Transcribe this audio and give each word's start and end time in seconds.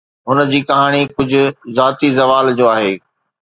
هن 0.29 0.39
جي 0.53 0.61
ڪهاڻي 0.69 1.01
ڪجهه 1.11 1.75
ذاتي 1.81 2.11
زوال 2.19 2.53
جو 2.61 2.73
آهي 2.75 2.93